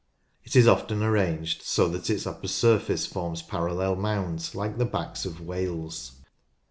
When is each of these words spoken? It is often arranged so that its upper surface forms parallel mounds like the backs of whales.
It 0.43 0.55
is 0.55 0.67
often 0.67 1.03
arranged 1.03 1.61
so 1.61 1.87
that 1.89 2.09
its 2.09 2.25
upper 2.25 2.47
surface 2.47 3.05
forms 3.05 3.43
parallel 3.43 3.97
mounds 3.97 4.55
like 4.55 4.79
the 4.79 4.85
backs 4.85 5.25
of 5.27 5.39
whales. 5.39 6.13